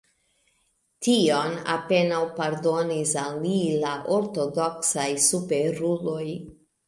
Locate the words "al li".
3.25-3.53